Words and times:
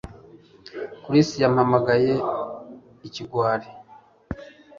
Chris 1.03 1.29
yampamagaye 1.43 2.13
ikigwari 3.07 3.67